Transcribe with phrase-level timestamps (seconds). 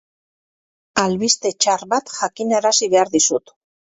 [1.01, 3.57] Albiste txar bat jakinarazi behar dizut.